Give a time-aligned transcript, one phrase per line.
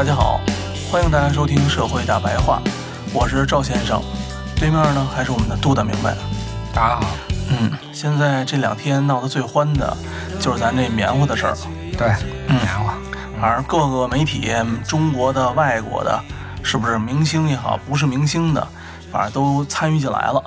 [0.00, 0.40] 大家好，
[0.90, 2.62] 欢迎大家收听《社会大白话》，
[3.12, 4.02] 我是赵先生，
[4.56, 6.16] 对面呢还是我们的杜大明白。
[6.72, 7.02] 大家好，
[7.50, 9.94] 嗯，现在这两天闹得最欢的
[10.40, 11.54] 就是咱这棉花的事儿，
[11.98, 12.08] 对，
[12.48, 12.56] 嗯。
[12.56, 12.94] 棉花，
[13.38, 14.50] 反正各个媒体，
[14.88, 16.18] 中国的、外国的，
[16.62, 18.68] 是不是明星也好，不是明星的，
[19.12, 20.42] 反正都参与进来了。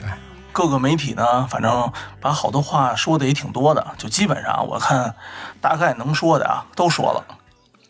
[0.00, 0.08] 对，
[0.50, 5.14] 各个媒体呢，反正把好多话说的也挺多的，就基本上我看
[5.60, 7.36] 大概能说的啊都说了。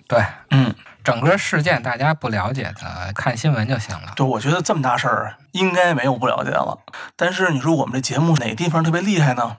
[0.06, 4.12] 对，嗯，整个事件大家不了解的，看新闻就行了。
[4.17, 6.78] 对，我觉得这么大事儿应该没有不了解了。
[7.16, 9.59] 但是你说我们这节目哪个地方特别厉害呢？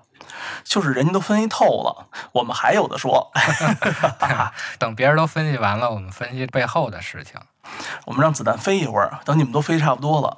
[0.63, 3.31] 就是人家都分析透了，我们还有的说。
[4.77, 7.39] 等别人都分析完了，我们分析背后的事情。
[8.05, 10.37] 我们让子弹飞一会儿，等你们都飞差不多了，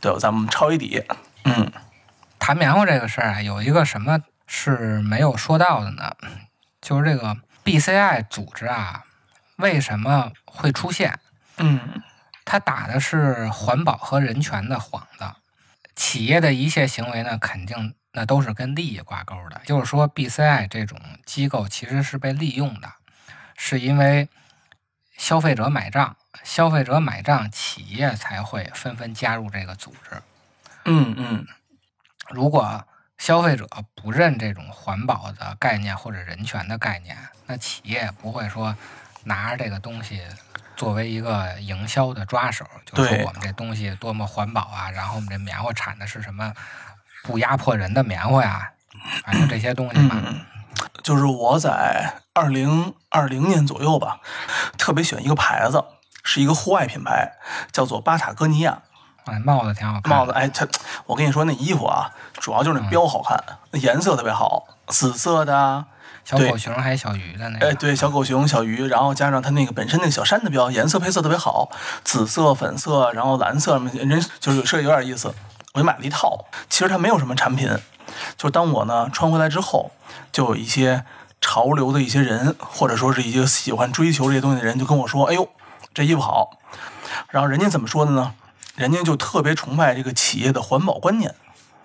[0.00, 1.04] 对，咱们抄一底。
[1.44, 1.70] 嗯
[2.38, 6.12] 谈棉花这个事儿啊，有一个什么是没有说到的呢？
[6.80, 9.04] 就是这个 BCI 组织啊，
[9.62, 11.18] 为什么会出现？
[11.56, 12.02] 嗯
[12.44, 15.24] 他打的是环保和人权的幌子，
[15.94, 19.60] 企业的一切行为呢，肯定那都是跟利益挂钩的。
[19.64, 22.92] 就是说，BCI 这种机构其实是被利用的，
[23.56, 24.28] 是因为
[25.16, 30.20] 消费者买账，消费者买账，企业才会纷纷加入这个组织。
[30.84, 31.46] 嗯嗯，
[32.30, 32.84] 如果
[33.18, 38.76] 消费者不认这种环保的概念或者人权的概念，那企业不会说
[39.24, 40.22] 拿着这个东西
[40.76, 46.52] 作为一个营销的抓手，就说我们这东西多么环保啊，然后我们这棉花产的是什么
[47.22, 48.72] 不压迫人的棉花呀，
[49.24, 50.16] 反正这些东西吧。
[50.24, 50.40] 嗯
[51.02, 54.20] 就是我在二零二零年左右吧，
[54.78, 55.84] 特别喜欢一个牌子，
[56.22, 57.32] 是一个户外品牌，
[57.72, 58.82] 叫做巴塔哥尼亚。
[59.24, 60.66] 哎，帽子挺好看，帽子，哎，它，
[61.06, 65.86] 我跟你说，那衣服啊，主要就是那标好看，那颜色特别好，紫色的啊，
[66.24, 71.70] 小狗熊还是小鱼的那个，哎，对，小狗熊、小鱼，然后加上它那个本身那个小山的标，颜色配色特别好，
[72.04, 75.34] 紫色、粉色，然后蓝色，人就是设计有点意思。
[75.74, 77.68] 我就买了一套，其实它没有什么产品，
[78.36, 79.90] 就是当我呢穿回来之后，
[80.30, 81.04] 就有一些
[81.40, 85.48] 潮流的一些人，或者说是一些喜欢追求这些东西的人，就跟我说：“哎呦，
[85.94, 86.58] 这衣服好。”
[87.30, 88.34] 然后人家怎么说的呢？
[88.76, 91.34] 人家就特别崇拜这个企业的环保观念。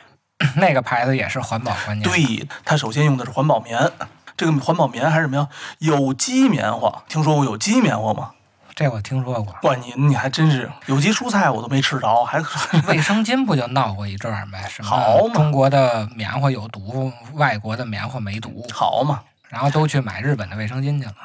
[0.57, 3.91] 那个牌子也是环保观念。，对，它首先用的是环保棉，
[4.37, 5.49] 这个环保棉还是什么呀？
[5.79, 7.03] 有机棉花。
[7.09, 8.31] 听说过有机棉花吗？
[8.75, 9.55] 这我听说过。
[9.63, 12.39] 哇，你你还真是有机蔬菜我都没吃着，还
[12.87, 14.69] 卫生巾不就闹过一阵儿呗？
[14.69, 19.23] 什好中国的棉花有毒，外国的棉花没毒，好嘛。
[19.49, 21.15] 然后都去买日本的卫生巾去了。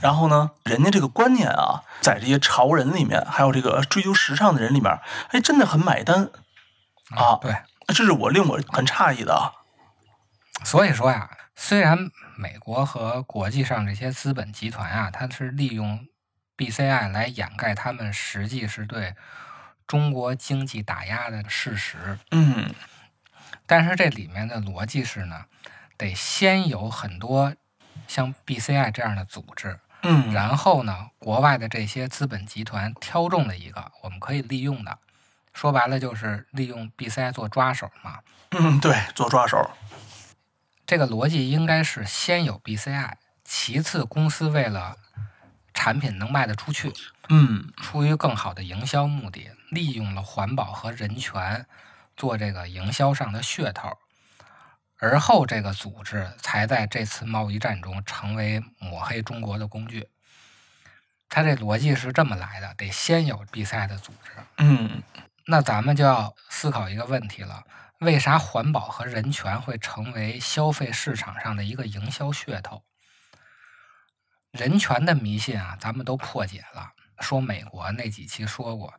[0.00, 5.00] 然后呢，人家这个观念啊，在这些潮人里面，还有这个追求时尚的人里面，
[5.30, 6.28] 哎，真的很买单
[7.16, 7.38] 啊。
[7.40, 7.56] 对，
[7.86, 9.52] 这是我令我很诧异的啊。
[10.64, 16.06] 所以说呀，虽然美国和国际上这些资本集团啊，它是利用
[16.56, 19.16] BCI 来掩盖他们实际是对
[19.84, 22.72] 中国经济打压的事实，嗯
[23.66, 25.46] 但是这里面的逻辑是呢，
[25.96, 27.52] 得先有很多
[28.06, 34.96] 像 BCI 这样的组织，嗯，然后呢，国外的这些资本集团挑中了一个我们可以利用的，
[35.52, 38.20] 说白了就是利用 BCI 做抓手嘛。
[38.50, 39.68] 嗯，对，做抓手。
[40.88, 43.12] 这个逻辑应该是先有 BCI，
[43.44, 44.96] 其次公司为了
[45.74, 46.90] 产品能卖得出去，
[47.28, 51.66] 嗯出于更好的营销目的，利用了环保和人权
[52.16, 53.98] 做这个营销上的噱头，
[54.98, 60.08] 而后这个组织才在这次贸易战中成为抹黑中国的工具。
[61.28, 64.30] 它这逻辑是这么来的，得先有 BCI 的组织。
[64.56, 65.02] 嗯
[65.44, 67.62] 那咱们就要思考一个问题了：
[67.98, 72.84] 为啥环保和人权会成为消费市场上的一个营销噱头？
[74.52, 76.92] 人权的迷信啊，咱们都破解了。
[77.20, 78.94] 说美国那几期说过，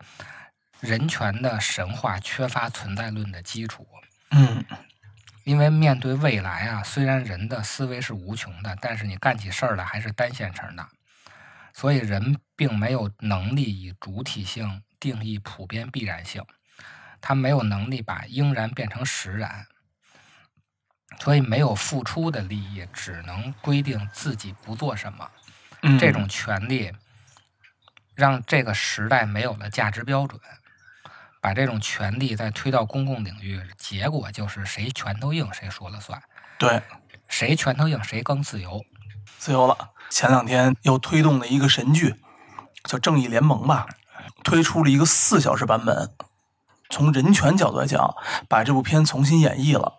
[0.82, 3.88] 人权的神话缺乏存在论的基础。
[4.32, 4.66] 嗯
[5.46, 10.88] 因为面对未来啊，虽然人的思维是无穷的，但是你干起事儿来还是单线程的，
[11.74, 16.46] 所以人并没有能力以主体性定义普遍必然性，
[17.22, 19.66] 他没有能力把应然变成实然，
[21.20, 25.30] 所以没有付出的利益，只能规定自己不做什么。
[25.82, 26.92] 嗯，这种权利
[28.16, 30.40] 让这个时代没有了价值标准，
[31.42, 36.22] 把这种权利再推到公共领域，结果就是谁拳头硬谁说了算，
[36.58, 36.82] 对
[37.28, 38.84] 谁拳头硬谁更自由。
[39.38, 39.92] 自由了。
[40.10, 42.16] 前两天又推动了一个神剧，
[42.84, 43.88] 叫《正义联盟》吧，
[44.44, 46.12] 推出了一个四小时版本。
[46.90, 48.16] 从人权角度来讲，
[48.48, 49.94] 把这部片重新演绎了。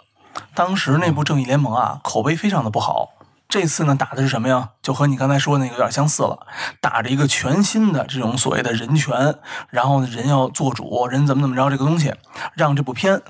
[0.54, 3.10] 当时那部《正义联盟》啊，口碑非常的不好。
[3.48, 4.70] 这次呢，打的是什么呀？
[4.80, 6.46] 就和你刚才说的那个有点相似了，
[6.80, 9.38] 打着一个全新的这种所谓的人权，
[9.70, 12.14] 然后呢，人要做主，人怎么怎么着这个东西，
[12.54, 13.22] 让这部片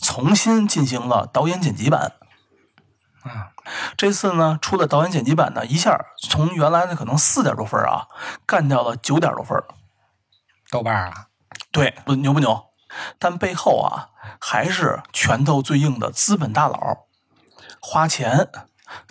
[0.00, 2.12] 重新进行了导演剪辑版。
[3.22, 3.56] 啊，
[3.96, 8.08] 这次呢，出的导演剪辑版呢，一下从原来的可能四点多分啊，
[8.44, 9.58] 干掉了九点多分。
[10.70, 11.28] 豆瓣啊，
[11.70, 12.62] 对，不牛不牛？
[13.18, 14.10] 但背后啊，
[14.40, 17.06] 还是拳头最硬的资本大佬
[17.80, 18.48] 花钱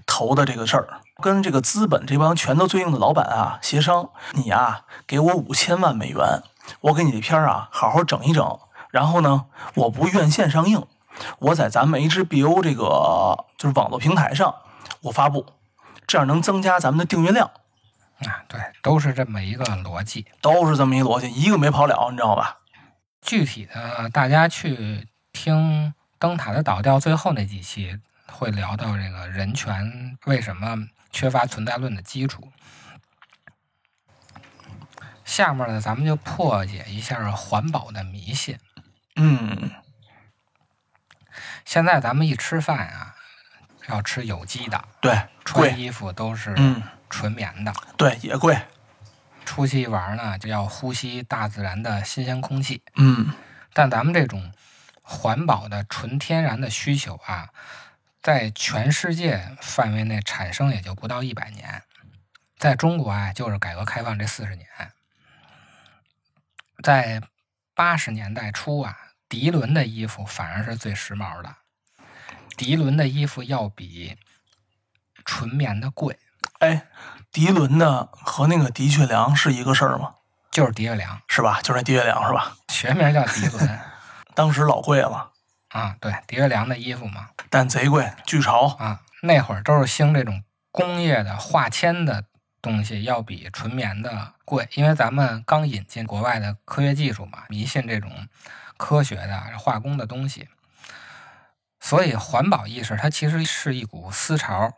[0.06, 6.44] 投的这个事儿，跟这个资本这帮拳头最硬的老板啊协商，你啊、给我五千万美元，
[6.82, 9.46] 我给你这片儿啊好好整一整，然后呢，
[9.76, 10.86] 我不院线上映，
[11.40, 14.56] 我在咱们 HBO 这个就是网络平台上
[15.02, 15.46] 我发布，
[16.08, 17.52] 这样能增加咱们的订阅量，
[18.20, 20.28] 啊，对，都是这么一个逻辑。
[20.42, 22.60] 都是这么一逻辑，一个没跑了，你知道吧？
[23.22, 25.90] 具体的，大家去听
[26.20, 32.52] 《灯塔的倒掉》最后那几期，会聊到这个人权为什么缺乏存在论的基础。
[35.24, 38.58] 下面呢，咱们就破解一下环保的迷信。
[39.16, 39.72] 嗯，
[41.64, 43.16] 现在咱们一吃饭啊，
[43.88, 48.60] 要吃有机的，对，穿衣服都是嗯，纯棉的，对，也贵，
[49.46, 52.82] 出去玩呢就要呼吸大自然的新鲜空气。
[52.96, 53.34] 嗯。
[53.74, 54.52] 但咱们这种
[55.02, 57.50] 环保的纯天然的需求啊，
[58.22, 61.82] 在全世界范围内产生也就不到一百年，
[62.58, 64.68] 在中国啊，就是改革开放这四十年，
[66.84, 67.22] 在
[67.74, 68.98] 八十年代初啊，
[69.30, 71.56] 涤纶的衣服反而是最时髦的，
[72.58, 74.18] 涤纶的衣服要比
[75.24, 76.20] 纯棉的贵，
[76.60, 76.88] 哎，
[77.34, 80.16] 涤纶的和那个的确良是一个事儿吗？
[80.52, 81.60] 就是的确良，是吧？
[81.62, 82.54] 就是那的确良是吧？
[82.70, 83.80] 学名叫涤纶
[84.36, 85.32] 当时老贵了，
[85.70, 88.76] 啊，对，的确良的衣服嘛，但贼贵，巨潮。
[88.80, 92.26] 啊，那会儿都是兴这种工业的化纤的
[92.62, 98.28] 东西，要比纯棉的贵，因为咱们刚引进国外的科学技术嘛，迷信这种
[98.78, 100.50] 科学的化工的东西，
[101.80, 104.74] 所以环保意识它其实是一股思潮。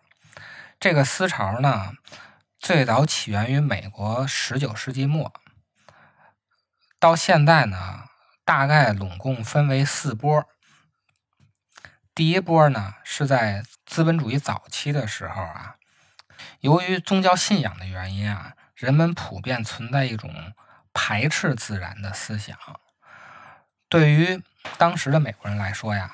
[0.79, 1.93] 这个思潮呢，
[2.63, 5.33] 最早起源于美国十九世纪末，
[6.97, 8.05] 到现在呢，
[8.45, 10.45] 大概拢共分为四波。
[12.15, 15.75] 第一波呢，是在资本主义早期的时候啊，
[16.61, 20.53] 由于宗教信仰的原因啊，人们普遍存在一种
[20.93, 22.57] 排斥自然的思想。
[23.89, 24.41] 对于
[24.77, 26.13] 当时的美国人来说呀，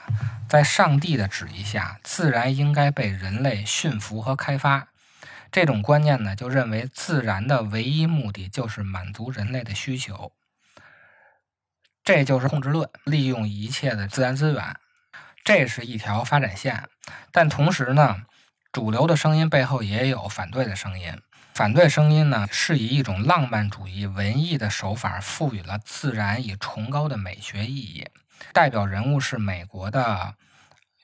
[0.50, 4.88] 在上帝的旨意下，自然应该被人类驯服和开发。
[5.52, 10.34] 这种观念呢，就认为自然的唯一目的就是满足人类的需求，
[12.04, 14.76] 这就是控制论，利用一切的自然资源。
[15.44, 16.88] 这是一条发展线，
[17.32, 18.24] 但同时呢，
[18.72, 21.20] 主流的声音背后也有反对的声音。
[21.56, 28.08] 反对声音呢，是以一种浪漫主义文艺的手法，赋予了自然以崇高的美学意义。
[28.54, 30.36] 代表人物是美国的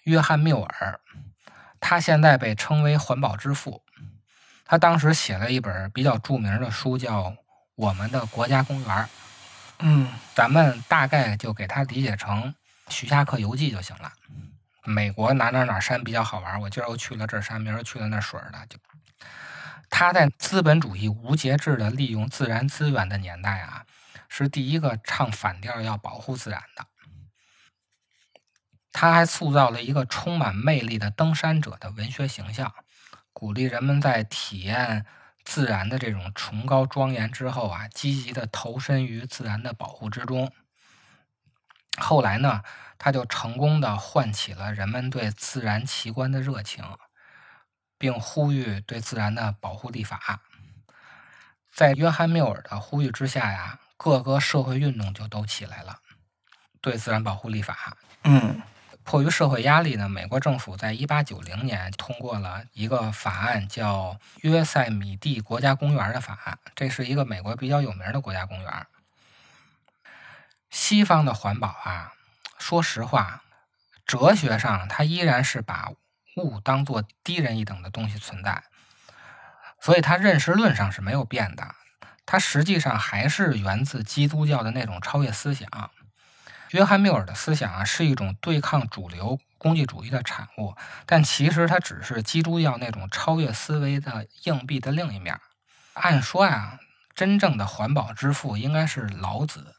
[0.03, 0.99] 约翰缪尔，
[1.79, 3.84] 他现在被称为环保之父。
[4.65, 7.23] 他当时写了一本比较著名的书，叫
[7.75, 8.97] 《我们的国家公园》。
[9.79, 12.55] 嗯咱们大概就给它理解成
[12.87, 14.11] 徐霞客游记就行了。
[14.83, 18.65] 美国哪哪哪山比较好玩，我今儿又去了这山，明儿去了那水儿的。
[18.67, 18.77] 就
[19.89, 23.85] 他在资本主义无节制的利用自然资源的年代啊，
[24.29, 26.85] 是第一个唱反调要保护自然的。
[28.91, 32.73] 他还塑造了一个充满魅力的登山者的文学形象，
[33.35, 35.05] 鼓励人们在体验
[35.43, 40.49] 自然的这种崇高庄严之后啊，积极的投身于自然的保护之中。
[41.97, 42.63] 后来呢，
[42.97, 46.85] 他就成功的唤起了人们对自然奇观的热情，
[47.97, 50.39] 并呼吁对自然的保护立法。
[51.73, 55.99] 在约翰缪尔的呼吁之下呀，各个社会运动就都起来了，
[56.79, 57.97] 对自然保护立法。
[58.23, 58.61] 嗯
[59.05, 66.57] 迫于社会压力呢，美国政府在一八九零年通过了一个法案，叫《约塞米蒂国家公园的法案》。
[66.75, 68.87] 这是一个美国比较有名的国家公园。
[70.71, 72.13] 西方的环保啊，
[72.57, 73.43] 说实话，
[74.07, 75.91] 哲学上它依然是把
[76.37, 78.63] 物当做低人一等的东西存在，
[79.79, 81.75] 所以它认识论上是没有变的。
[82.25, 85.69] 它实际上还是源自基督教的那种超越思想。
[86.75, 95.39] 约翰缪尔的思想啊，是一种对抗主流功利主义的产物，但其实它只是基督教那种超越思维的硬币的另一面。
[95.93, 96.77] 按说呀，
[97.13, 99.73] 真正的环保之父应该是老子。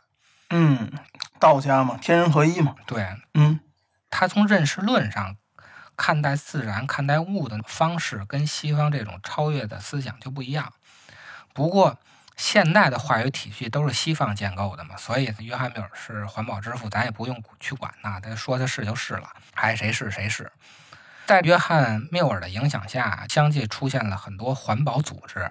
[0.49, 0.91] 嗯，
[1.39, 2.75] 道家嘛，天人合一嘛。
[2.87, 3.61] 对嗯
[4.09, 5.37] 他从认识论上
[5.99, 10.73] 看待自然、看待物的方式，跟西方这种超越的思想就不一样。
[11.53, 11.99] 不过，
[12.37, 20.53] 现代的话语体系都是西方建构的嘛，所以约翰缪尔是环保之父，咱也不用去管他，他说他是就是了，爱谁是谁是。
[21.25, 25.51] 在约翰缪尔的影响下，相继出现了很多环保组织。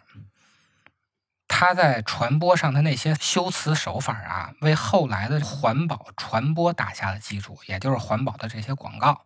[1.47, 9.25] 他在传播上的那些修辞手法啊，为后来的环保传播打下了基础，也就是环保的这些广告。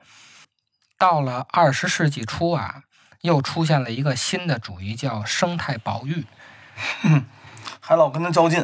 [0.97, 2.83] 到了二十世纪初啊，
[3.21, 6.25] 又出现了一个新的主义，叫生态保育。
[7.89, 8.63] 还老跟他较劲。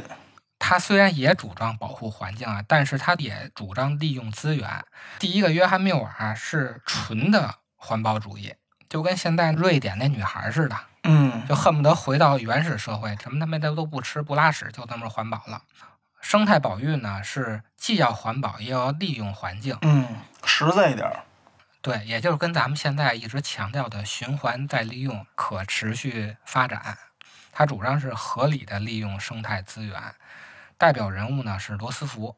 [0.59, 4.85] 他虽然也主张保护环境啊，但是他也主张利用资源。
[5.17, 8.53] 第一个约翰缪尔啊是纯的环保主义，
[8.87, 15.59] 就跟现在瑞典那女孩似的，嗯就恨不得回到原始社会，什么他妈的都不吃不拉屎，就这么环保了。
[16.21, 20.07] 生态保育呢是既要环保又要利用环境，嗯，
[20.43, 21.23] 实在一点儿。
[21.81, 26.95] 对，也就是跟咱们现在一直强调的循环再利用、可持续发展，
[27.57, 29.99] 它主张是合理的利用生态资源。
[30.77, 32.35] 代表人物呢是罗斯福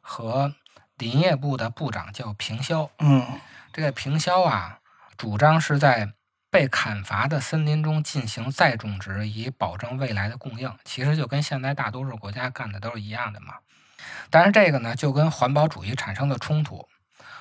[0.00, 0.54] 和
[0.98, 2.88] 林业部的部长叫平霄。
[3.00, 3.26] 嗯
[3.72, 4.78] 这个平霄啊，
[5.16, 6.12] 主张是在
[6.48, 10.72] 被砍伐的森林中进行再种植，以保证未来的供应。
[10.84, 13.54] 其实就跟现在大多数国家干的都是一样的嘛。
[14.30, 16.88] 但是这个呢，就跟环保主义产生了冲突。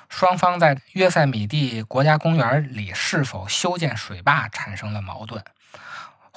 [0.09, 5.43] 双方在约塞米蒂国家公园里是否修建水坝产生了矛盾。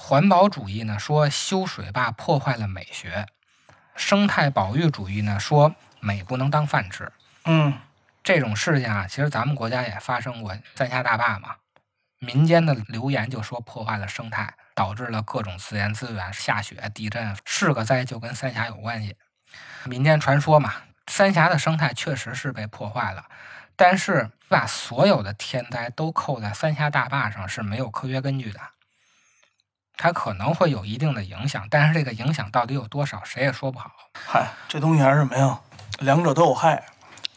[0.07, 3.25] 环保主义呢说修水坝破坏了美学，
[3.97, 7.11] 生态保育主义呢说美不能当饭吃。
[7.47, 7.73] 嗯
[8.23, 11.57] 这种事情啊，其实咱们国家也发生过，三峡大坝嘛，
[12.19, 19.17] 民间的流言就说破坏了生态，导致了各种自然资源下雪、地震，是个灾就跟三峡有关系。
[19.85, 20.75] 民间传说嘛，
[21.07, 23.25] 三峡的生态确实是被破坏了，
[23.75, 28.61] 但是把所有的天灾都扣在三峡大坝上是没有科学根据的。
[29.97, 33.91] 它可能会有一定的影响，但是这个影响到底有多少，谁也说不好。
[34.27, 35.61] 嗨，这东西还是什么呀？
[36.01, 36.85] 两者都有害，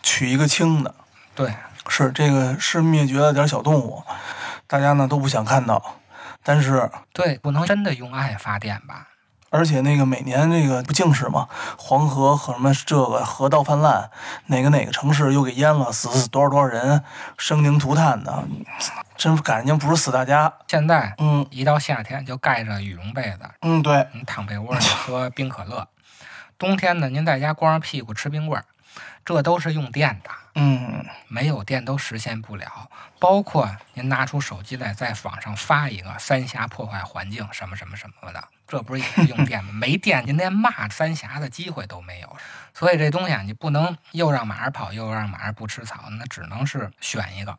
[0.01, 0.93] 取一个轻的。
[1.35, 1.53] 对，
[1.87, 4.03] 是这个是灭绝了点儿小动物，
[4.65, 5.95] 大家呢都不想看到。
[6.43, 9.07] 但是，对，不能真的用爱发电吧？
[9.49, 11.47] 而且那个每年那个不净是吗？
[11.77, 14.09] 黄河和什么这个河道泛滥，
[14.47, 17.03] 哪个哪个城市又给淹了，死死多少多少人，
[17.37, 18.43] 生灵涂炭的，
[19.15, 20.51] 真感情不是死大家。
[20.67, 25.87] 现在嗯一到夏天就盖着羽绒被子，嗯，对，你躺被窝里喝冰可乐；
[26.57, 28.65] 冬天呢，您在家光着屁股吃冰棍儿，
[29.23, 32.89] 这都是用电的，嗯没有电都实现不了。
[33.19, 39.71] 包括您拿出手机来在网上发一个“三峡破坏环境”什么什么什么的，这不是也是用电吗？
[39.71, 42.37] 没电，您连骂三峡的机会都没有。
[42.73, 47.57] 所以这东西啊，你不能又让马儿跑，又让马儿不吃草，那只能是选一个。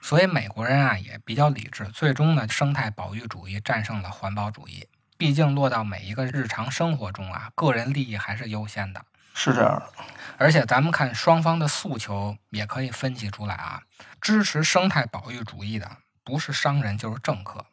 [0.00, 4.86] 所以美国人啊也比较理智，最终呢，生态保育主义战胜了环保主义。
[5.20, 9.04] 毕竟落到每一个日常生活中啊，个人利益还是优先的。
[9.34, 10.04] 是这样的。
[10.38, 13.82] 而且咱们看双方的诉求也可以分析出来啊，
[14.22, 17.66] 支持生态保育主义的不是商人就是政客，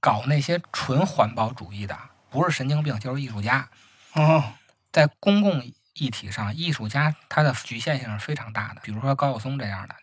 [0.00, 3.70] 搞那些纯环保主义的不是神经病就是艺术家。
[4.12, 4.52] 哦
[4.92, 9.96] 在公共议题上，艺术家他的局限性是非常大的，比如说高晓松这样的。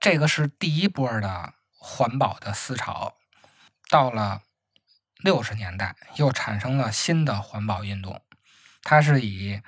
[0.00, 3.12] 这个是第一波的环保的思潮，
[3.90, 4.40] 到了
[5.24, 8.20] 六十年代又产生了新的环保运动，
[8.82, 9.62] 它是以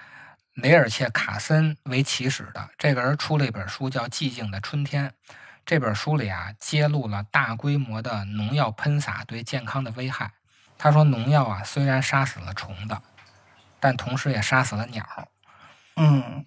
[0.53, 2.69] 雷尔切·卡森为起始的。
[2.77, 5.09] 这个人出了一本书叫《寂静的春天》，
[5.65, 10.31] 这本书里啊揭露了大规模的农药喷洒对健康的危害。
[10.77, 13.01] 他说，农药啊虽然杀死了虫子，
[13.81, 15.07] 但同时也杀死了鸟。
[15.97, 16.45] 嗯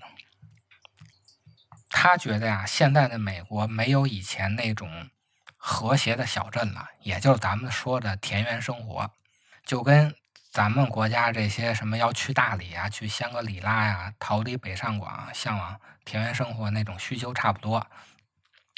[1.89, 5.09] 他觉得呀，现在的美国没有以前那种
[5.61, 9.11] 和谐的小镇了，也就是咱们说的田园生活。
[9.65, 10.15] 就跟
[10.51, 17.85] 咱们国家这些什么要去大理啊、去香格里拉呀、逃离北上广、向往田园生活那种需求差不多。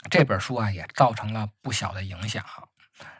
[0.10, 2.44] 这本书啊，也造成了不小的影响，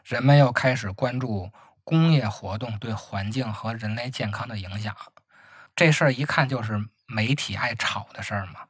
[0.04, 1.50] 人们又开始关注
[1.84, 4.94] 工业活动对环境和人类健康的影响。
[5.76, 8.66] 这事儿一看就是媒体爱炒的事儿嘛，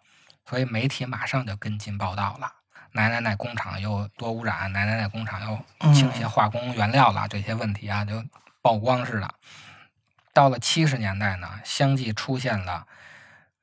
[0.47, 2.53] 所以媒体马上就跟进报道了。
[2.93, 8.25] 哪哪哪工厂又多污染，哪哪哪工厂又倾泻化工原料了，这些问题啊就
[8.61, 9.35] 曝光似的。
[10.33, 12.87] 到了七十年代呢，相继出现了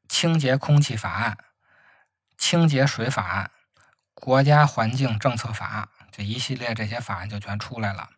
[0.07, 1.37] 清洁空气法案、
[2.37, 3.51] 清洁水法案、
[4.13, 8.09] 国家环境政策法，这一系列这些法案就全出来了。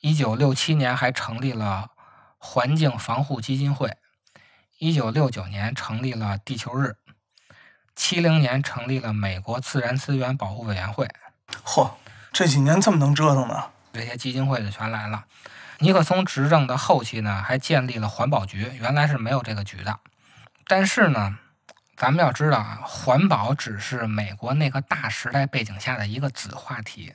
[0.00, 1.90] 一九六七年还成立了
[2.38, 3.96] 环境防护基金会。
[4.78, 6.96] 一九六九年成立了地球日，
[7.94, 11.08] 七零年成立了美国自然资源保护委员会。
[11.64, 11.90] 嚯，
[12.32, 13.64] 这几年这么能折腾呢？
[13.92, 15.24] 这些基金会就全来了。
[15.78, 19.98] 尼克松执政的后期呢，还建立了环保局，原来是没有这个局的。
[20.66, 21.38] 但是呢，
[21.96, 27.14] 咱们要知道啊，环保只是美国那个大时代背景下的一个子话题。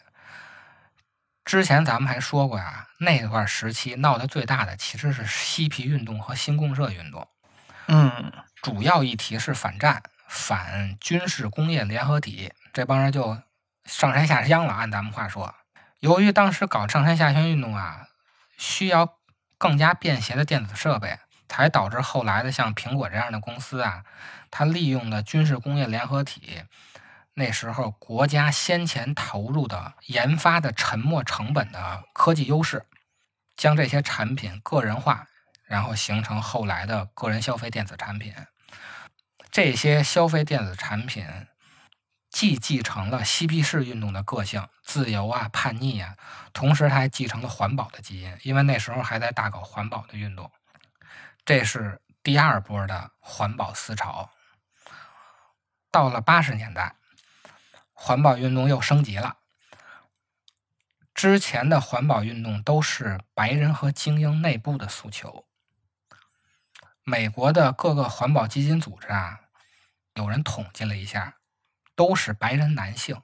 [1.46, 7.28] 之前咱们还说过呀，那段时期闹得最大的其实是嬉皮运动和新公社运动。
[7.88, 10.02] 嗯，主要议题是反战、
[10.36, 13.42] 反军事工业联合体，这帮人就
[13.86, 14.74] 上山下乡了。
[14.74, 15.56] 按咱们话说，
[16.02, 18.10] 由于当时搞上山下乡运动啊，
[18.58, 19.18] 需要
[19.58, 21.18] 更加便携的电子设备，
[21.48, 24.04] 才导致后来的像苹果这样的公司啊，
[24.52, 26.64] 它利用了军事工业联合体
[27.36, 32.86] 那时候国家先前投入的研发的沉没成本的科技优势，
[33.56, 35.28] 将这些产品个人化。
[35.68, 38.32] 然后形成后来的个人消费电子产品，
[39.56, 41.26] 这些消费电子产品
[42.30, 46.18] 既继承了嬉皮士运动的个性，自由啊、叛逆啊，
[46.52, 50.52] 同时它还继承了环保的基因，因为那时候还在大搞环保的运动。
[51.46, 54.30] 这是第二波的环保思潮。
[55.90, 56.98] 到了八十年代，
[57.94, 59.38] 环保运动又升级了。
[61.14, 65.46] 之前的环保运动都是白人和精英内部的诉求。
[67.06, 69.40] 美国的各个环保基金组织啊，
[70.16, 71.36] 有人统计了一下，
[71.96, 73.22] 都是白人男性。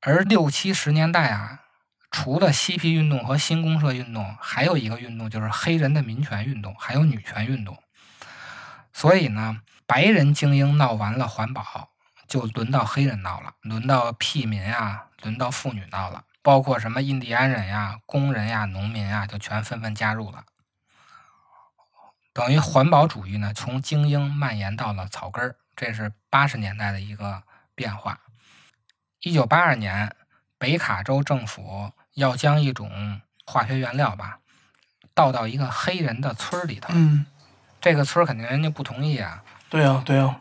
[0.00, 1.64] 而六七十年代啊，
[2.10, 7.82] 除了嬉皮运动和新公社运动，还有一个运动就是黑人的民权运动，还有女权运动。
[8.92, 11.90] 所以呢，白人精英闹完了环保，
[12.28, 20.44] 就轮到黑人闹了，轮到屁民啊，轮到妇女闹了，包括什么印第安人呀、工人呀、农民啊，就全纷纷加入了。
[22.32, 27.42] 等于环保主义呢，从精英蔓延到了草根儿，这是八十年代的一个
[27.74, 28.18] 变化。
[29.20, 30.16] 一九八二年，
[30.56, 34.38] 北卡州政府要将一种化学原料吧，
[35.14, 36.88] 倒到一个黑人的村儿里头。
[36.94, 37.26] 嗯，
[37.80, 40.40] 这个村儿肯定人家不同意啊，对啊、对啊、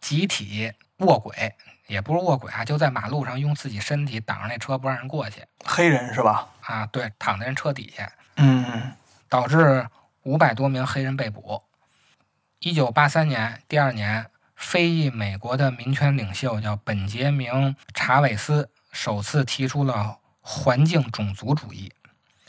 [0.00, 1.54] 集体卧轨，
[1.88, 6.48] 也不是卧轨啊，就在马路上用自己身体挡着那车不让人过去黑人是吧？
[6.60, 8.92] 啊，对，躺在人车底下，嗯，
[9.28, 9.88] 导致
[10.22, 11.62] 五百多名黑人被捕。
[12.58, 17.52] 一九八三年，第二年，非裔美国的民权领袖叫本杰明·
[17.94, 21.92] 查韦斯首次提出了环境种族主义。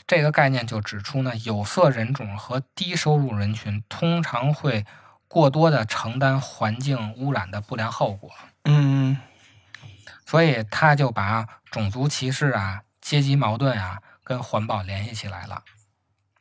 [0.06, 4.86] 这个概念就指出呢，有色人种和低收入人群通常会
[5.28, 8.32] 过多的承担环境污染的不良后果。
[8.64, 9.18] 嗯，
[10.24, 15.62] 所以他就把种族歧视啊、阶级矛盾啊跟环保联系起来了。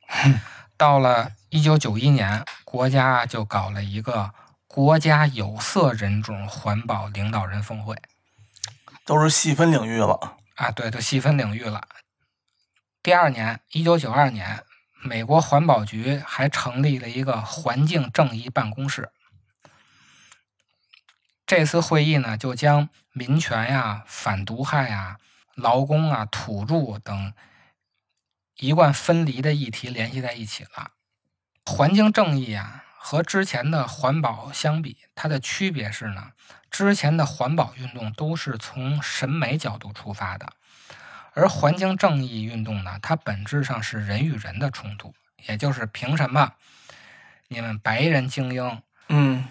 [0.77, 4.31] 到了一九九一年，国家就搞了一个
[4.77, 7.99] 国家有色人种环保领导人峰会
[9.05, 10.37] 都是细分领域了。
[10.53, 11.87] 啊，对，都细分领域了。
[13.01, 14.63] 第二年，一九九二年，
[15.01, 19.09] 美国环保局还成立了一个环境正义办公室。
[21.47, 25.17] 这次会议呢，就将民权呀、反毒害呀、
[25.55, 27.33] 劳工啊、土著等
[28.57, 30.91] 一贯分离的议题联系在一起了。
[31.65, 36.31] 环境正义啊，和之前的环保相比，它的区别是呢，
[36.69, 40.51] 之前的环保运动都是从审美角度出发的，
[41.33, 45.13] 而环境正义运动呢，它本质上是人与人的冲突，
[45.47, 46.53] 也就是凭什么
[47.47, 49.47] 你们白人精英嗯，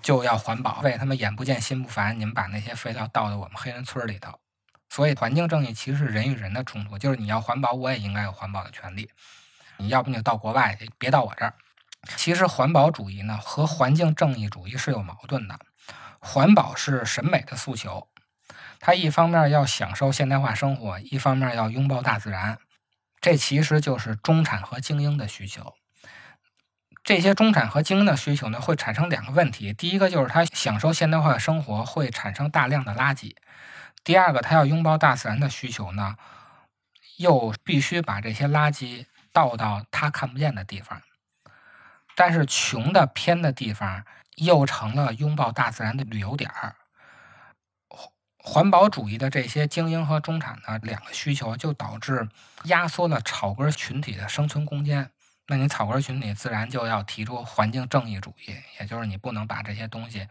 [0.00, 4.38] 就要环保，为他们眼不见心不烦，你们把那些废料倒到我们黑人村里头。
[4.88, 9.10] 所以，环境正义其实是人与人的冲突，就是你要环保，我也应该有环保的权利。
[9.76, 11.52] 你要不你就到国外去，别到我这儿。
[12.16, 15.58] 其实，环保主义呢和环境正义主义是有矛盾的。
[16.20, 18.08] 环保是审美的诉求，
[18.80, 22.58] 它一方面要享受现代化生活，一方面要拥抱大自然。
[23.20, 25.74] 这其实就是中产和精英的需求。
[27.02, 33.34] 这些中产和精英的需求呢，会产生两个问题：第一个就是他享受现代化生活会产生大量的垃圾；
[34.02, 36.16] 第二个，他要拥抱大自然的需求呢，
[37.18, 41.02] 又必须把这些垃圾倒到他看不见的地方。
[42.16, 44.04] 但是穷的偏的地方
[44.36, 46.76] 又成了拥抱大自然的旅游点儿。
[48.36, 52.28] 环保主义的这些精英和中产的两个需求，就导致
[52.64, 55.10] 压缩了草根群体的生存空间。
[55.46, 60.28] 那你草根群体自然就要提出环境正义主义，也就是你不能把这些东西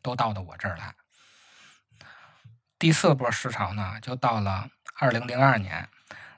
[0.00, 0.94] 都倒到我这儿来。
[2.78, 4.68] 第四波思潮呢，就到了
[4.98, 5.88] 二零零二年，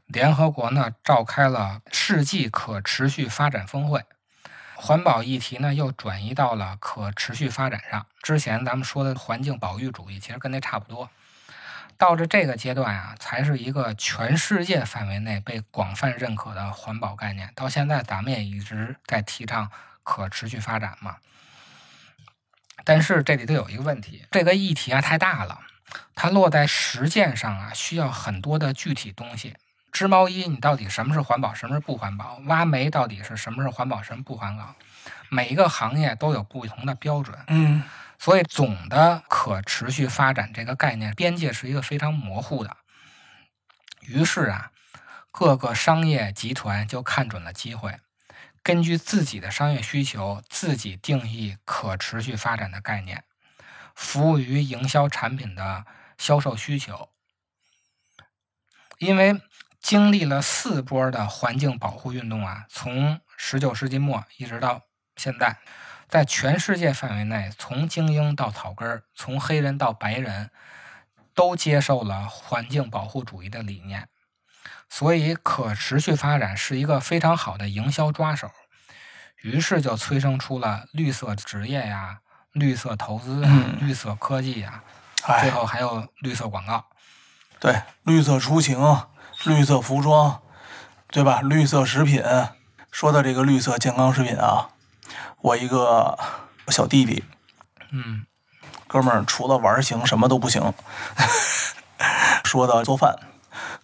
[0.07, 4.03] 联合国呢召开了世纪可持续发展峰会。
[4.81, 8.07] 环保议题呢，又转移到了可持续发展上。
[8.23, 11.11] 之前咱们说的环境保育主义，其实跟那差不多。
[11.97, 17.53] 到了这个阶段啊，才是一个全世界范围内被广泛认可的环保概念。
[17.57, 19.69] 到现在，咱们也一直在提倡
[20.05, 21.17] 可持续发展嘛。
[22.85, 25.61] 但是这里头有一个问题，这个议题啊太大了，
[26.15, 29.57] 它落在实践上啊，需要很多的具体东西。
[29.91, 32.41] 织毛衣，你到底什么是环保，什么是不环保？
[32.45, 34.75] 挖煤到底是什么是环保，什么不环保？
[35.31, 37.83] 每一个行业都有不同的标准，嗯，
[38.19, 42.77] 所以总的可持续发展这个概念边界是一个非常模糊的。
[44.03, 44.71] 于是啊，
[45.33, 47.99] 各个商业集团就看准了机会，
[48.63, 53.25] 根据自己的商业需求，自己定义可持续发展的概念，
[53.95, 55.85] 服务于营销产品的
[56.17, 57.09] 销售需求，
[58.99, 59.41] 因为。
[59.81, 64.83] 经历了四波的环境保护运动啊，从十九世纪末一直到
[65.17, 65.57] 现在，
[66.09, 70.51] 在全世界范围内，从精英到草根儿，从黑人到白人，
[71.35, 74.09] 都接受了环境保护主义的理念。
[74.91, 78.51] 所以，可持续发展是一个非常好的营销抓手。
[79.43, 82.19] 于是就催生出了绿色职业呀、
[82.53, 83.45] 绿色投资、
[83.81, 84.83] 绿色科技呀，
[85.41, 86.85] 最后还有绿色广告。
[87.61, 88.77] 对，绿色出行。
[89.45, 90.41] 绿色服装，
[91.11, 91.41] 对吧？
[91.43, 92.23] 绿色食品，
[92.91, 94.69] 说到这个绿色健康食品啊，
[95.41, 96.19] 我一个
[96.69, 97.25] 小弟弟，
[97.91, 98.27] 嗯，
[98.87, 100.73] 哥们儿除了玩行什么都不行。
[102.45, 103.17] 说到做饭，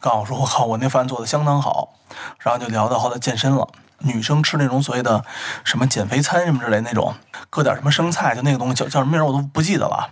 [0.01, 1.95] 告诉我说我靠，我那饭做的相当好。
[2.39, 5.25] 然后就聊到后来健身了，女生吃那种所谓的
[5.65, 7.15] 什么减肥餐什么之类那种，
[7.51, 10.11] 搁点什么生菜，就那个东西叫叫什么名我都不记得了。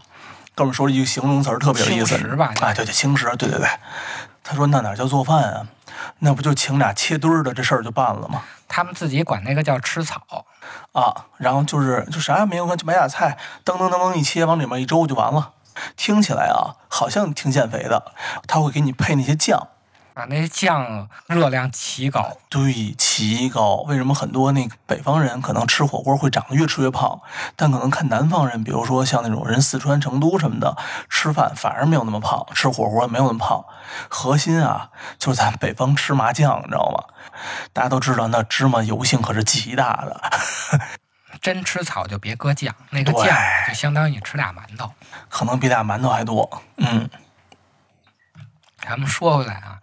[0.55, 2.53] 哥们儿说了一句形容词儿特别有意思，吧？
[2.61, 3.69] 哎，对对，轻食，对对对。
[4.45, 5.67] 他说：“那哪叫做饭啊？
[6.19, 8.43] 那不就请俩切墩儿的，这事儿就办了吗？
[8.67, 10.47] 他们自己管那个叫吃草
[10.93, 11.27] 啊。
[11.39, 15.53] 然后就是就啥也没有，就买俩菜，噔噔噔噔一切，往里面一粥就完了。
[15.97, 18.13] 听起来啊，好像挺减肥的。
[18.47, 19.69] 他会给你配那些酱。”
[20.15, 23.77] 啊，那酱热量奇高，对，奇高。
[23.89, 27.19] 为什么很多那个北方人可能吃火锅会长得越吃越胖，
[27.57, 30.77] 但可能看南方人，比如说像那种人四川成都什么的，
[31.09, 33.65] 吃饭反而没有那么胖，吃火锅没有那么胖。
[34.11, 37.15] 核心啊，就是咱北方吃麻酱，你知道吗？
[37.73, 40.21] 大家都知道，那芝麻油性可是极大的。
[41.41, 43.35] 真吃草就别搁酱，那个酱
[43.67, 44.93] 就相当于吃俩馒头，
[45.31, 46.63] 可能比俩馒头还多。
[46.77, 47.09] 嗯。
[48.85, 49.79] 咱们说回来啊，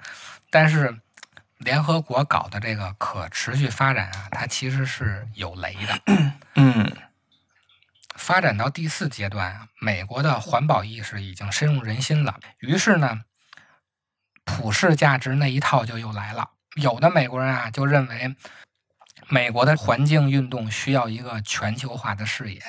[0.50, 1.00] 但是
[1.58, 6.02] 联合国搞的这个可持续发展啊，它其实是有雷的。
[6.56, 6.96] 嗯，
[8.16, 13.22] 发展到第四阶段啊，美国的环保意识已经深入人心了，于是呢，
[14.44, 16.52] 普世价值那一套就又来了。
[16.76, 18.36] 有的美国人啊，就认为
[19.28, 22.62] 美国的环境运动需要一个全球化的视野，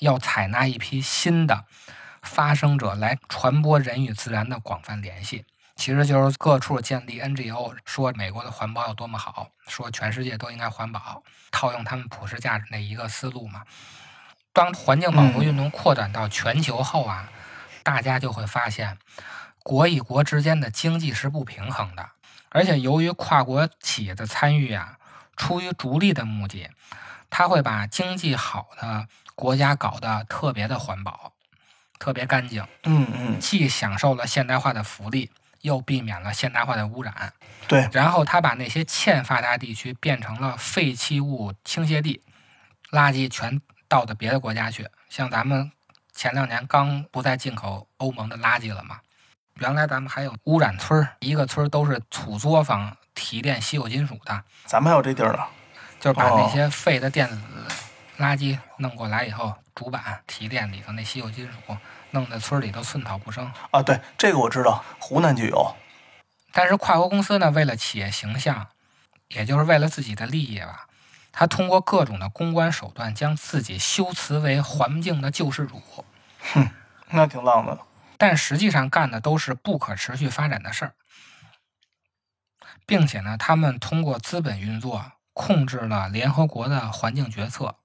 [0.00, 1.64] 要采纳一批新的。
[2.22, 13.62] 发生者来传播人与自然的广泛联系，其实就是各处建立 NGO，说美国的环保有多么好，说全世界都应该环保，套用他们普世价值那一个思路嘛。
[14.52, 17.28] 当环境保护运动扩展到全球后啊，
[17.82, 18.98] 大家就会发现，
[19.62, 22.10] 国与国之间的经济是不平衡的，
[22.50, 24.98] 而且由于跨国企业的参与啊，
[25.36, 26.70] 出于逐利的目的，
[27.30, 31.32] 他会把经济好的国家搞得特别的环保。
[31.98, 35.30] 特别干净，嗯嗯，既享受了现代化的福利，
[35.62, 37.32] 又避免了现代化的污染。
[37.66, 42.20] 对，然后他把那些欠发达地区变成了废弃物倾泻地，
[42.90, 44.86] 垃圾全倒到别的国家去。
[45.08, 45.72] 像咱们
[46.12, 49.00] 前两年刚不再进口欧盟的垃圾了嘛？
[49.56, 54.42] 原来咱们还有污染村，一个村都是土作坊提炼稀有金属的。
[54.64, 55.44] 咱们还有这地儿呢，
[56.00, 57.38] 就是把那些废的电子
[58.18, 61.76] 垃圾弄过来以后，主板提炼里头那稀有金属。
[62.12, 63.82] 弄得村里头寸草不生啊！
[63.82, 65.74] 对，这个我知道，湖南就有。
[66.52, 68.68] 但是跨国公司呢，为了企业形象，
[69.28, 70.86] 也就是为了自己的利益吧，
[71.32, 75.82] 他通过各种的公关手段，将自己修辞为环境的救世主。
[76.52, 76.70] 哼
[77.10, 77.78] 那挺浪的。
[78.18, 80.94] 但实际上干的都是不可持续发展的事儿，
[82.86, 87.76] 并且呢，他们通过资本运作控制了联合国的环境决策。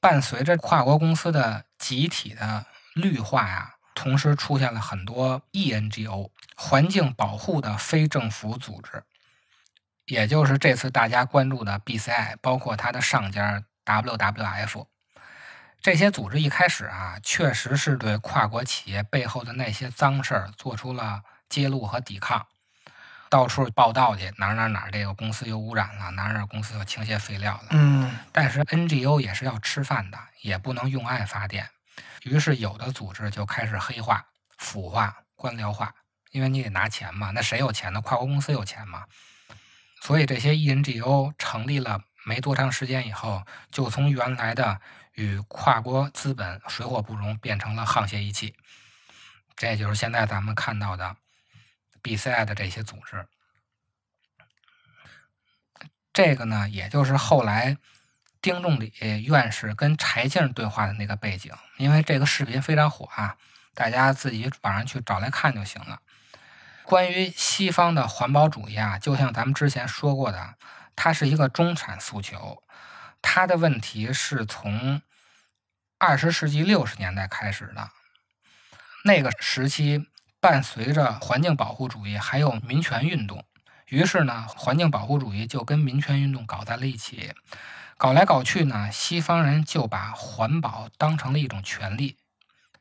[0.00, 9.02] 伴随着跨国公司的集体的绿化呀，同时出现了很多 ENGO 环境保护的非政府组织，
[10.06, 14.86] 也就是这次大家关注的 BCI，包括它的上家 WWF。
[15.80, 22.46] 这些组织一开始啊，确实是对跨国企业背后的那些脏事儿做出了揭露和抵抗，
[23.28, 27.68] 到处报道去，哪儿哪儿哪儿这个公司又污染了，哪儿哪儿公司又倾泻废料了。
[27.70, 31.68] 嗯但是 NGO 也是要吃饭的，也不能用爱发电。
[32.22, 34.26] 于是有的组织就开始黑化、
[34.58, 35.94] 腐化、官僚化，
[36.30, 37.30] 因为你得拿钱嘛。
[37.32, 38.00] 那谁有钱呢？
[38.00, 39.06] 跨国公司有钱嘛。
[40.00, 44.80] 所以这些 ENGO 成立了没多长时间以后，就从原来的
[45.14, 48.54] 与跨国资本水火不容，变成了沆瀣一气。
[49.54, 51.16] 这就是现在咱们看到的
[52.02, 53.26] BCI 的这些组织。
[56.12, 57.76] 这个呢，也就是后来
[58.42, 58.92] 丁仲礼
[59.26, 63.36] 院士跟柴静对话的那个背景，因为这个视频非常火啊，
[63.72, 66.00] 大家自己网上去找来看就行了。
[66.84, 70.56] 关于西方的环保主义啊，就像咱们之前说过的，
[70.96, 72.62] 它是一个中产诉求，
[73.22, 75.00] 它的问题是从
[75.98, 77.90] 二十世纪六十年代开始的，
[79.04, 80.08] 那个时期
[80.40, 83.44] 伴随着环境保护主义还有民权运动。
[83.86, 87.32] 于是呢，环境保护主义就跟民权运动搞在了一起，
[88.02, 92.18] 搞来搞去呢，西方人就把环保当成了一种权利，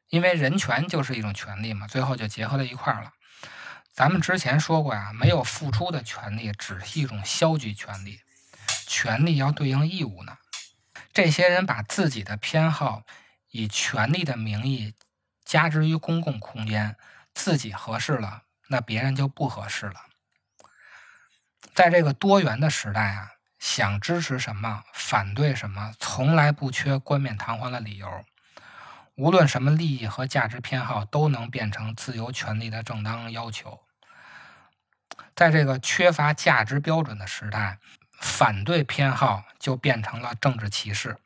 [0.10, 3.12] 因为人权就是一种权利嘛，最后就结合在一块儿了。
[3.94, 8.20] 咱们之前说过呀，没有付出的权利只是一种消极权利，
[8.88, 10.40] 权利要对应义务呢。
[11.14, 13.04] 这些人把自己的偏好
[13.52, 14.96] 以权利的名义
[15.46, 16.96] 加之于公共空间，
[17.36, 20.02] 自己合适了，那别人就不合适了。
[21.76, 23.31] 在这个多元的时代啊，
[23.62, 28.26] 想支持什么，反对什么，从来不缺冠冕堂皇的理由。
[29.14, 33.80] 无论什么利益和价值偏好，都能变成自由权利的正当要求。
[35.36, 37.78] 在这个缺乏价值标准的时代，
[38.20, 41.18] 反对偏好就变成了政治歧视。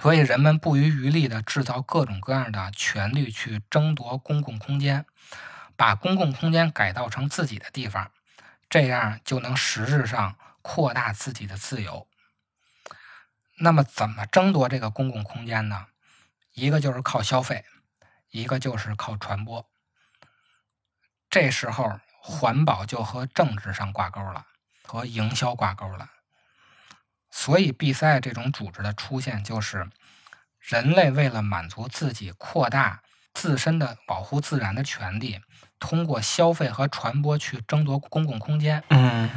[0.00, 5.04] 所以，人们不遗余力地制造各种各样的权利去争夺公共空间，
[5.76, 8.10] 把公共空间改造成自己的地方。
[8.68, 12.08] 这样就能实质上扩大自己的自由。
[13.60, 15.86] 那么，怎么争夺这个公共空间呢？
[16.52, 17.64] 一个就是靠消费，
[18.30, 19.68] 一个就是靠传播。
[21.30, 24.46] 这时候，环保就和政治上挂钩了，
[24.82, 26.10] 和营销挂钩了。
[27.30, 29.90] 所以，BCI 这种组织的出现，就是
[30.60, 33.02] 人类为了满足自己扩大
[33.34, 35.40] 自身的保护自然的权利。
[35.78, 39.30] 通过消费和传播去争夺公共空间，嗯，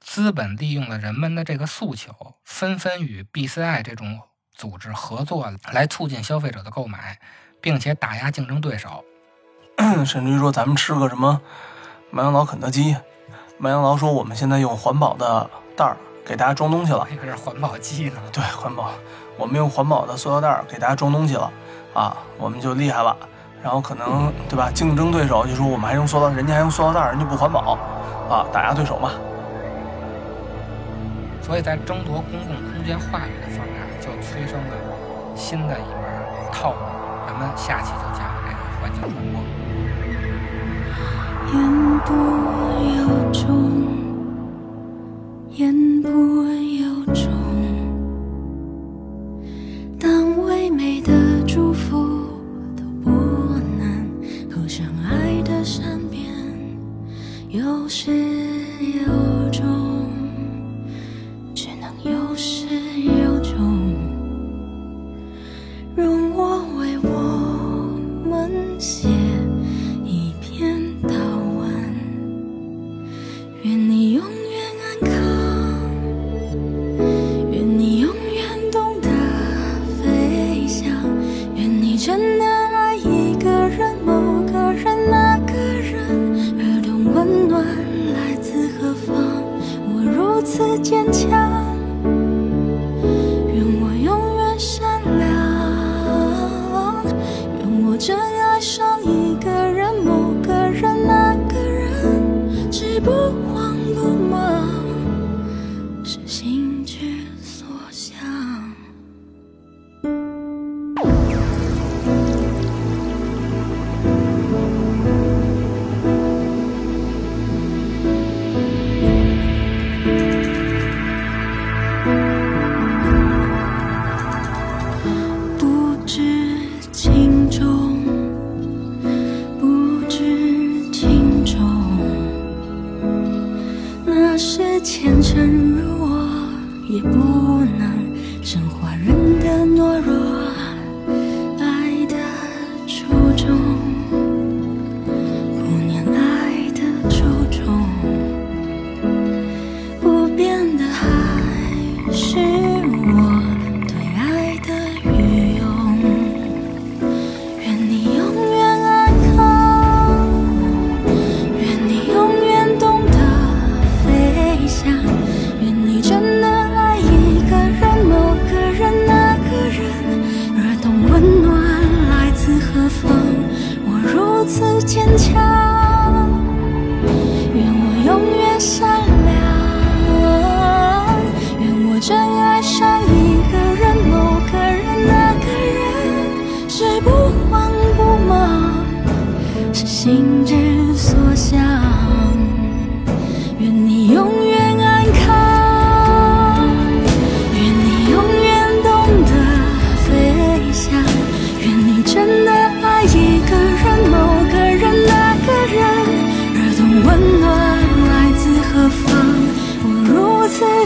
[0.00, 2.12] 资本利用了人们的这个诉求，
[2.44, 4.20] 纷纷与 BCI 这种
[4.54, 7.18] 组织合作，来促进消费者的购买，
[7.60, 9.04] 并且打压竞争对手。
[10.04, 11.40] 甚至于说咱们吃个什么
[12.10, 12.96] 麦当劳、肯德基，
[13.58, 18.20] 麦当劳说我们现在用环保的袋儿给大家装东西了，那个是环保机呢。
[18.32, 18.90] 对，环保，
[19.36, 21.50] 我们用环保的塑料袋儿给大家装东西了，
[21.94, 23.16] 啊，我们就厉害了。
[23.62, 24.70] 然后可能对吧？
[24.72, 27.76] 竞争对手就说我们还用塑料，人家还用塑料袋，人家不环保，
[28.30, 29.10] 啊，打压对手嘛。
[31.42, 34.74] 所以在争夺公共空间话语的方面，就催生了
[35.34, 36.04] 新的一门
[36.52, 36.78] 套路。
[37.26, 39.40] 咱们下期就讲这个环境传播。
[41.50, 41.56] 言
[42.04, 42.12] 不
[42.96, 42.98] 由
[43.32, 43.46] 衷，
[45.50, 46.08] 言不
[82.08, 82.57] 真的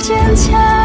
[0.03, 0.82] 坚强，